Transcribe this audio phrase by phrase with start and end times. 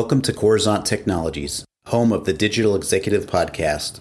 [0.00, 3.98] Welcome to Coruzant Technologies, home of the Digital Executive Podcast.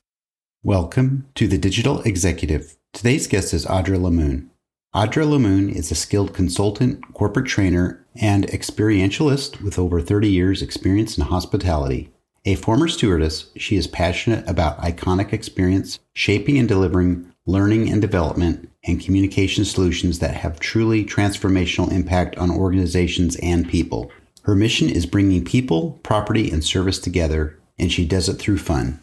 [0.63, 2.77] Welcome to the Digital Executive.
[2.93, 4.47] Today's guest is Audra Lamoon.
[4.95, 11.17] Audra Lamoon is a skilled consultant, corporate trainer, and experientialist with over 30 years' experience
[11.17, 12.13] in hospitality.
[12.45, 18.69] A former stewardess, she is passionate about iconic experience, shaping and delivering learning and development,
[18.85, 24.11] and communication solutions that have truly transformational impact on organizations and people.
[24.43, 28.99] Her mission is bringing people, property, and service together, and she does it through fun.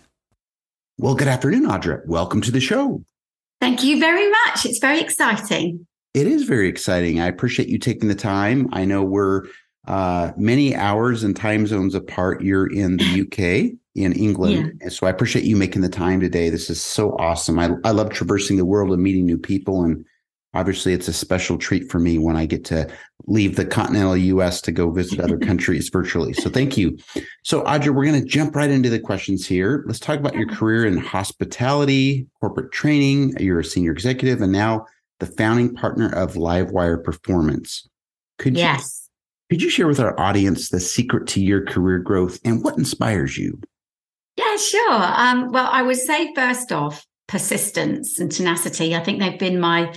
[0.98, 2.04] Well, good afternoon, Audra.
[2.06, 3.04] Welcome to the show.
[3.60, 4.64] Thank you very much.
[4.64, 5.86] It's very exciting.
[6.14, 7.20] It is very exciting.
[7.20, 8.68] I appreciate you taking the time.
[8.72, 9.42] I know we're
[9.86, 12.42] uh, many hours and time zones apart.
[12.42, 14.78] You're in the UK, in England.
[14.80, 14.88] Yeah.
[14.88, 16.50] So I appreciate you making the time today.
[16.50, 17.59] This is so awesome.
[17.59, 20.04] I, I love traversing the world and meeting new people and
[20.56, 22.88] obviously it's a special treat for me when I get to
[23.26, 26.32] leave the continental US to go visit other countries virtually.
[26.32, 26.99] So thank you.
[27.45, 29.84] So Audra, we're going to jump right into the questions here.
[29.87, 33.34] Let's talk about your career in hospitality, corporate training.
[33.38, 34.87] You're a senior executive and now
[35.21, 37.87] the founding partner of Livewire Performance.
[38.38, 39.09] Could yes.
[39.51, 42.77] you could you share with our audience the secret to your career growth and what
[42.77, 43.60] inspires you?
[44.37, 44.93] Yeah, sure.
[44.93, 48.95] Um, well, I would say first off, persistence and tenacity.
[48.95, 49.93] I think they've been my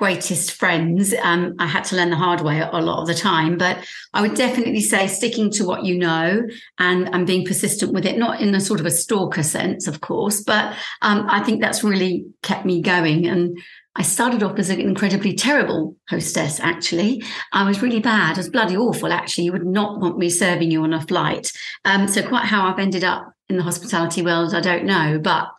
[0.00, 1.12] greatest friends.
[1.22, 4.22] Um, I had to learn the hard way a lot of the time, but I
[4.22, 6.42] would definitely say sticking to what you know
[6.78, 10.00] and, and being persistent with it, not in a sort of a stalker sense, of
[10.00, 13.26] course, but um, I think that's really kept me going.
[13.26, 13.58] And
[13.94, 17.22] I started off as an incredibly terrible hostess, actually.
[17.52, 18.36] I was really bad.
[18.36, 19.44] I was bloody awful, actually.
[19.44, 21.52] You would not want me serving you on a flight.
[21.84, 25.18] Um, so, quite how I've ended up in the hospitality world, I don't know.
[25.22, 25.50] But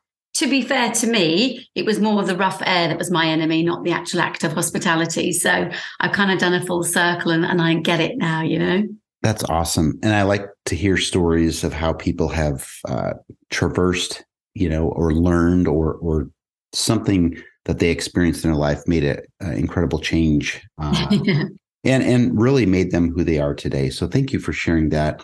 [0.42, 3.62] to be fair to me, it was more the rough air that was my enemy,
[3.62, 5.32] not the actual act of hospitality.
[5.32, 8.58] So I've kind of done a full circle and, and I get it now, you
[8.58, 8.84] know?
[9.22, 10.00] That's awesome.
[10.02, 13.14] And I like to hear stories of how people have uh,
[13.52, 14.26] traversed,
[14.56, 16.28] you know, or learned or, or
[16.74, 21.08] something that they experienced in their life made an incredible change uh,
[21.84, 23.92] and, and really made them who they are today.
[23.92, 25.24] So thank you for sharing that.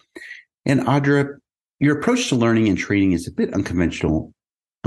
[0.63, 1.39] And Audra,
[1.79, 4.31] your approach to learning and training is a bit unconventional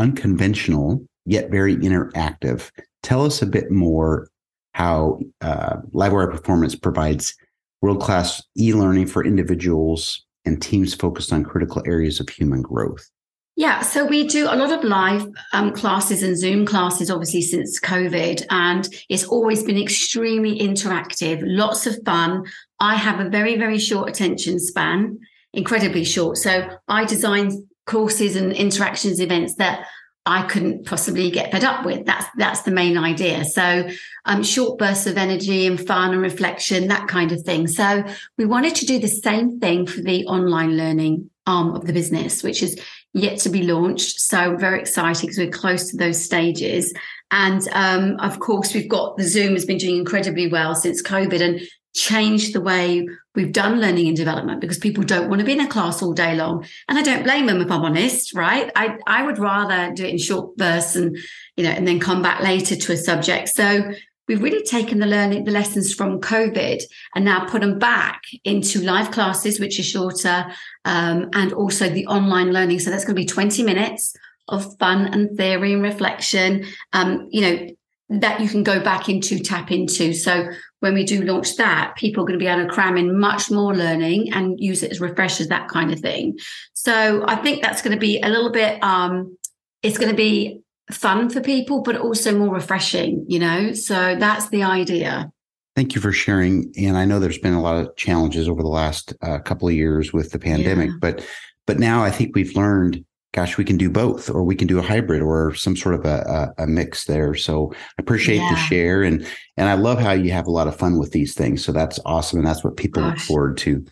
[0.00, 2.70] unconventional yet very interactive.
[3.02, 4.28] Tell us a bit more
[4.74, 7.34] how uh, Livewire Performance provides
[7.82, 13.08] world class e learning for individuals and teams focused on critical areas of human growth.
[13.56, 17.78] Yeah, so we do a lot of live um, classes and Zoom classes, obviously, since
[17.78, 22.44] COVID, and it's always been extremely interactive, lots of fun.
[22.78, 25.18] I have a very, very short attention span,
[25.52, 26.38] incredibly short.
[26.38, 29.86] So I design courses and interactions events that
[30.26, 32.06] I couldn't possibly get fed up with.
[32.06, 33.44] That's that's the main idea.
[33.44, 33.88] So
[34.26, 37.66] um, short bursts of energy and fun and reflection, that kind of thing.
[37.66, 38.04] So
[38.38, 42.42] we wanted to do the same thing for the online learning arm of the business,
[42.42, 42.78] which is
[43.12, 44.20] yet to be launched.
[44.20, 46.94] So very exciting because we're close to those stages.
[47.32, 51.40] And um, of course, we've got the Zoom has been doing incredibly well since COVID,
[51.40, 51.60] and
[51.94, 55.60] changed the way we've done learning and development because people don't want to be in
[55.60, 56.64] a class all day long.
[56.88, 58.70] And I don't blame them if I'm honest, right?
[58.74, 61.16] I, I would rather do it in short bursts and,
[61.56, 63.48] you know, and then come back later to a subject.
[63.48, 63.92] So
[64.28, 66.82] we've really taken the learning, the lessons from COVID
[67.14, 70.46] and now put them back into live classes, which are shorter,
[70.84, 72.80] um, and also the online learning.
[72.80, 74.14] So that's going to be 20 minutes
[74.48, 76.64] of fun and theory and reflection.
[76.92, 77.68] Um, you know,
[78.10, 80.12] that you can go back into, tap into.
[80.12, 80.48] So
[80.80, 83.50] when we do launch that, people are going to be able to cram in much
[83.50, 86.36] more learning and use it as refreshers, that kind of thing.
[86.74, 89.36] So I think that's going to be a little bit, um,
[89.82, 90.60] it's going to be
[90.90, 93.72] fun for people, but also more refreshing, you know?
[93.74, 95.30] So that's the idea.
[95.76, 96.72] Thank you for sharing.
[96.76, 99.74] And I know there's been a lot of challenges over the last uh, couple of
[99.74, 100.96] years with the pandemic, yeah.
[101.00, 101.24] but
[101.66, 104.78] but now I think we've learned gosh, we can do both, or we can do
[104.78, 107.34] a hybrid or some sort of a, a, a mix there.
[107.34, 108.50] So I appreciate yeah.
[108.50, 109.02] the share.
[109.02, 109.26] And,
[109.56, 111.64] and I love how you have a lot of fun with these things.
[111.64, 112.40] So that's awesome.
[112.40, 113.18] And that's what people gosh.
[113.18, 113.84] look forward to.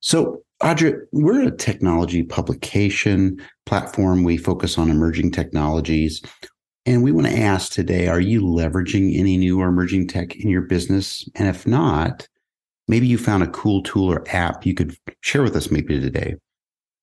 [0.00, 4.22] So Audra, we're a technology publication platform.
[4.22, 6.22] We focus on emerging technologies.
[6.86, 10.48] And we want to ask today, are you leveraging any new or emerging tech in
[10.48, 11.28] your business?
[11.34, 12.28] And if not,
[12.86, 16.36] maybe you found a cool tool or app you could share with us maybe today.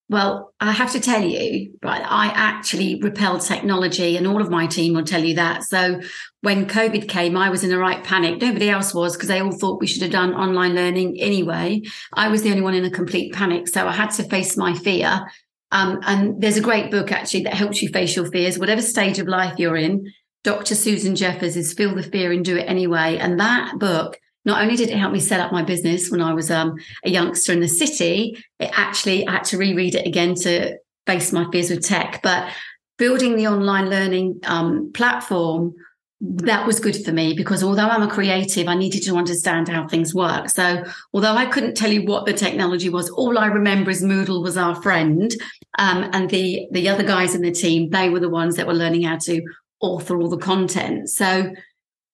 [0.09, 4.65] Well, I have to tell you, right, I actually repelled technology and all of my
[4.65, 5.63] team will tell you that.
[5.63, 6.01] So
[6.41, 8.41] when COVID came, I was in a right panic.
[8.41, 11.83] Nobody else was because they all thought we should have done online learning anyway.
[12.11, 13.67] I was the only one in a complete panic.
[13.67, 15.27] So I had to face my fear.
[15.71, 19.19] Um, and there's a great book actually that helps you face your fears, whatever stage
[19.19, 20.11] of life you're in.
[20.43, 20.73] Dr.
[20.73, 23.17] Susan Jeffers is Feel the Fear and Do It Anyway.
[23.17, 26.33] And that book not only did it help me set up my business when I
[26.33, 30.35] was um, a youngster in the city, it actually I had to reread it again
[30.35, 32.21] to face my fears with tech.
[32.23, 32.51] But
[32.97, 35.73] building the online learning um, platform
[36.21, 39.87] that was good for me because although I'm a creative, I needed to understand how
[39.87, 40.49] things work.
[40.49, 40.83] So
[41.13, 44.57] although I couldn't tell you what the technology was, all I remember is Moodle was
[44.57, 45.33] our friend,
[45.77, 48.73] um, and the the other guys in the team they were the ones that were
[48.73, 49.41] learning how to
[49.79, 51.09] author all the content.
[51.09, 51.53] So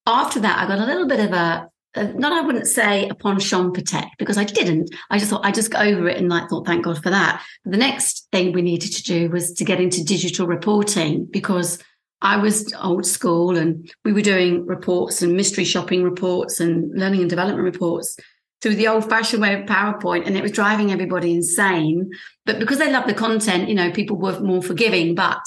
[0.06, 3.38] after that, I got a little bit of a Uh, not I wouldn't say upon
[3.38, 4.94] penchant Patek because I didn't.
[5.10, 7.44] I just thought I just got over it and I thought, thank God for that.
[7.64, 11.82] The next thing we needed to do was to get into digital reporting because
[12.22, 17.22] I was old school and we were doing reports and mystery shopping reports and learning
[17.22, 18.18] and development reports
[18.62, 22.10] through the old fashioned way of PowerPoint and it was driving everybody insane.
[22.46, 25.14] But because they love the content, you know, people were more forgiving.
[25.14, 25.44] But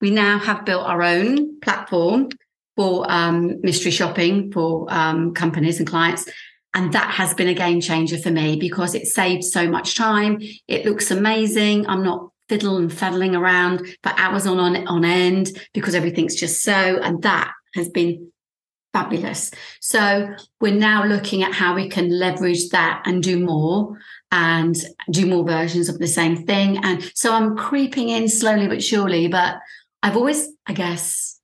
[0.00, 2.28] we now have built our own platform
[2.78, 6.28] for um, mystery shopping for um, companies and clients.
[6.74, 10.38] And that has been a game changer for me because it saves so much time.
[10.68, 11.88] It looks amazing.
[11.88, 16.62] I'm not fiddle and faddling around for hours on, on, on end because everything's just
[16.62, 16.72] so,
[17.02, 18.30] and that has been
[18.92, 19.50] fabulous.
[19.80, 23.98] So we're now looking at how we can leverage that and do more
[24.30, 24.76] and
[25.10, 26.78] do more versions of the same thing.
[26.84, 29.56] And so I'm creeping in slowly but surely, but
[30.04, 31.37] I've always, I guess,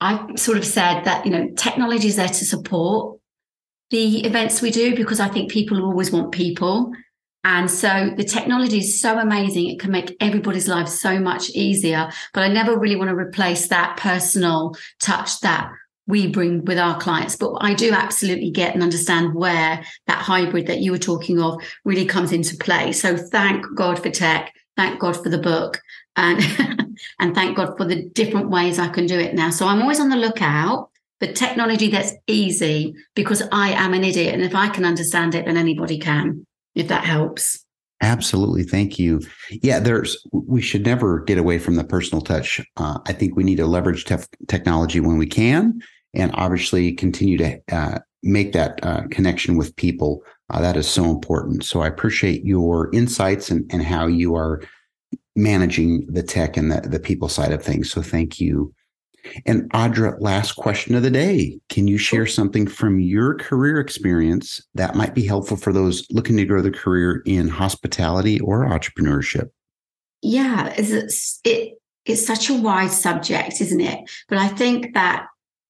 [0.00, 3.18] I sort of said that, you know, technology is there to support
[3.90, 6.92] the events we do because I think people always want people.
[7.44, 9.68] And so the technology is so amazing.
[9.68, 12.10] It can make everybody's life so much easier.
[12.34, 15.70] But I never really want to replace that personal touch that
[16.06, 17.36] we bring with our clients.
[17.36, 21.62] But I do absolutely get and understand where that hybrid that you were talking of
[21.84, 22.92] really comes into play.
[22.92, 24.52] So thank God for tech.
[24.76, 25.80] Thank God for the book.
[26.18, 29.50] And, and thank God for the different ways I can do it now.
[29.50, 34.34] So I'm always on the lookout for technology that's easy because I am an idiot.
[34.34, 36.44] And if I can understand it, then anybody can
[36.74, 37.64] if that helps.
[38.00, 38.62] Absolutely.
[38.62, 39.20] Thank you.
[39.50, 42.60] Yeah, there's, we should never get away from the personal touch.
[42.76, 44.16] Uh, I think we need to leverage te-
[44.46, 45.80] technology when we can
[46.14, 50.22] and obviously continue to uh, make that uh, connection with people.
[50.50, 51.64] Uh, that is so important.
[51.64, 54.62] So I appreciate your insights and, and how you are
[55.36, 57.90] managing the tech and the, the people side of things.
[57.90, 58.74] So thank you
[59.46, 61.58] and Audra, last question of the day.
[61.68, 66.36] Can you share something from your career experience that might be helpful for those looking
[66.36, 69.50] to grow their career in hospitality or entrepreneurship?
[70.22, 71.74] Yeah, it's, it,
[72.04, 74.10] it's such a wide subject, isn't it?
[74.28, 75.26] But I think that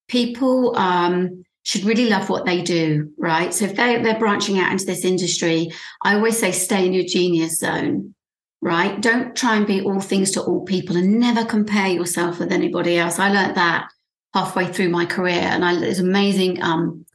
[0.09, 3.53] people um, should really love what they do, right?
[3.53, 5.71] So if they, they're branching out into this industry,
[6.03, 8.15] I always say stay in your genius zone
[8.61, 9.01] right?
[9.01, 12.99] Don't try and be all things to all people and never compare yourself with anybody
[12.99, 13.19] else.
[13.19, 13.89] I learned that
[14.35, 17.07] halfway through my career, and I, it's amazing um,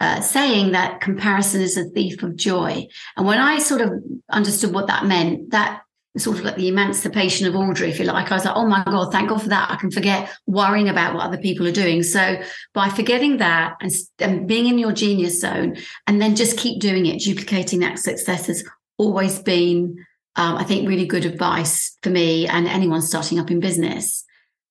[0.00, 2.86] uh, saying that comparison is a thief of joy.
[3.16, 3.92] And when I sort of
[4.30, 5.82] understood what that meant, that
[6.16, 8.84] sort of like the emancipation of Audrey, if you like, I was like, oh my
[8.84, 9.70] God, thank God for that.
[9.70, 12.04] I can forget worrying about what other people are doing.
[12.04, 12.40] So
[12.72, 13.90] by forgetting that and,
[14.20, 15.76] and being in your genius zone
[16.06, 18.64] and then just keep doing it, duplicating that success has
[18.96, 20.04] always been
[20.36, 24.24] um, I think really good advice for me and anyone starting up in business.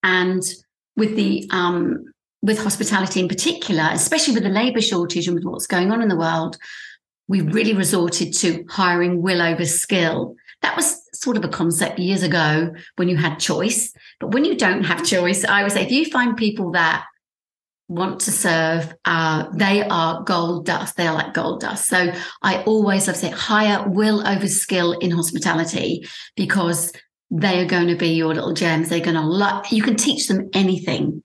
[0.03, 0.41] And
[0.95, 2.05] with the um,
[2.41, 6.09] with hospitality in particular, especially with the labour shortage and with what's going on in
[6.09, 6.57] the world,
[7.27, 10.35] we really resorted to hiring will over skill.
[10.61, 13.93] That was sort of a concept years ago when you had choice.
[14.19, 17.05] But when you don't have choice, I would say if you find people that
[17.93, 20.97] want to serve, uh, they are gold dust.
[20.97, 21.87] They are like gold dust.
[21.87, 26.91] So I always to say hire will over skill in hospitality because
[27.29, 28.89] they are going to be your little gems.
[28.89, 31.23] They're going to love, you can teach them anything,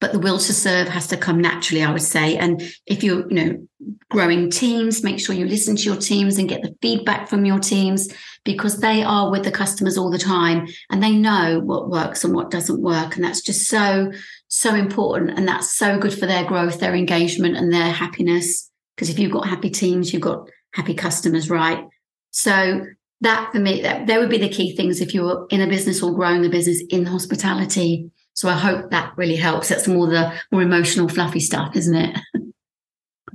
[0.00, 2.36] but the will to serve has to come naturally, I would say.
[2.36, 3.68] And if you're, you know,
[4.10, 7.58] growing teams, make sure you listen to your teams and get the feedback from your
[7.58, 8.08] teams
[8.44, 12.34] because they are with the customers all the time and they know what works and
[12.34, 13.16] what doesn't work.
[13.16, 14.12] And that's just so,
[14.46, 15.36] so important.
[15.36, 18.70] And that's so good for their growth, their engagement, and their happiness.
[18.94, 21.84] Because if you've got happy teams, you've got happy customers, right?
[22.30, 22.84] So
[23.20, 26.02] that for me, that there would be the key things if you're in a business
[26.02, 28.10] or growing a business in hospitality.
[28.38, 29.68] So I hope that really helps.
[29.68, 32.16] That's more the more emotional, fluffy stuff, isn't it?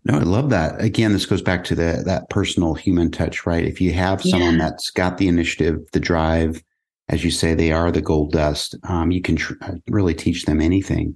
[0.06, 0.82] No, I love that.
[0.82, 3.66] Again, this goes back to the that personal human touch, right?
[3.66, 4.70] If you have someone yeah.
[4.70, 6.64] that's got the initiative, the drive,
[7.10, 8.78] as you say, they are the gold dust.
[8.88, 11.16] Um, you can tr- uh, really teach them anything.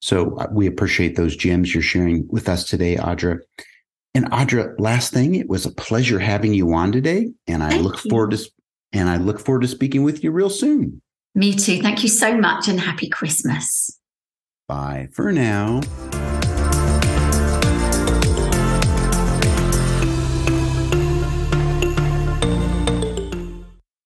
[0.00, 3.36] So uh, we appreciate those gems you're sharing with us today, Audra.
[4.14, 7.82] And Audra, last thing, it was a pleasure having you on today, and I Thank
[7.82, 8.10] look you.
[8.10, 8.38] forward to
[8.94, 11.02] and I look forward to speaking with you real soon.
[11.36, 11.82] Me too.
[11.82, 14.00] Thank you so much, and happy Christmas.
[14.66, 15.82] Bye for now.